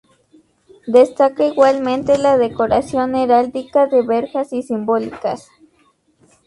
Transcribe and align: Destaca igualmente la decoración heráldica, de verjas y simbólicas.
Destaca 0.87 1.43
igualmente 1.45 2.17
la 2.17 2.39
decoración 2.39 3.13
heráldica, 3.13 3.85
de 3.85 4.01
verjas 4.01 4.51
y 4.51 4.63
simbólicas. 4.63 5.47